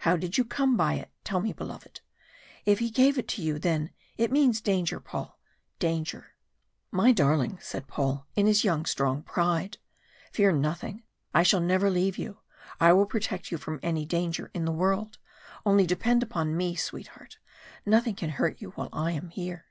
[0.00, 1.10] How did you come by it?
[1.24, 2.02] tell me, beloved.
[2.66, 5.38] If he gave it to you, then it means danger, Paul
[5.78, 6.34] danger"
[7.02, 9.78] "My darling," said Paul, in his strong young pride
[10.30, 12.40] "fear nothing, I shall never leave you.
[12.80, 15.16] I will protect you from any danger in the world,
[15.64, 17.38] only depend upon me, sweetheart.
[17.86, 19.68] Nothing can hurt you while I am here."